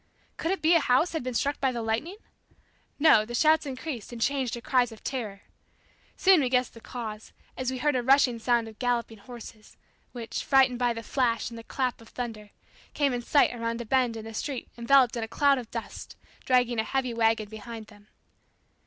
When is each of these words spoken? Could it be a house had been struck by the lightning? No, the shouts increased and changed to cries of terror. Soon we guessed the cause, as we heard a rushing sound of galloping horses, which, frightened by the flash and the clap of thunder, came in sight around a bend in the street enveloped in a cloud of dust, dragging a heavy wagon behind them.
Could 0.35 0.49
it 0.49 0.63
be 0.63 0.73
a 0.73 0.79
house 0.79 1.11
had 1.13 1.21
been 1.23 1.35
struck 1.35 1.59
by 1.59 1.71
the 1.71 1.83
lightning? 1.83 2.17
No, 2.97 3.23
the 3.23 3.35
shouts 3.35 3.67
increased 3.67 4.11
and 4.11 4.19
changed 4.19 4.53
to 4.53 4.59
cries 4.59 4.91
of 4.91 5.03
terror. 5.03 5.41
Soon 6.17 6.39
we 6.41 6.49
guessed 6.49 6.73
the 6.73 6.81
cause, 6.81 7.33
as 7.55 7.69
we 7.69 7.77
heard 7.77 7.95
a 7.95 8.01
rushing 8.01 8.39
sound 8.39 8.67
of 8.67 8.79
galloping 8.79 9.19
horses, 9.19 9.77
which, 10.11 10.43
frightened 10.43 10.79
by 10.79 10.91
the 10.91 11.03
flash 11.03 11.51
and 11.51 11.59
the 11.59 11.63
clap 11.63 12.01
of 12.01 12.09
thunder, 12.09 12.49
came 12.95 13.13
in 13.13 13.21
sight 13.21 13.53
around 13.53 13.79
a 13.79 13.85
bend 13.85 14.17
in 14.17 14.25
the 14.25 14.33
street 14.33 14.67
enveloped 14.75 15.15
in 15.15 15.23
a 15.23 15.27
cloud 15.27 15.59
of 15.59 15.69
dust, 15.69 16.17
dragging 16.45 16.79
a 16.79 16.83
heavy 16.83 17.13
wagon 17.13 17.47
behind 17.47 17.85
them. 17.85 18.07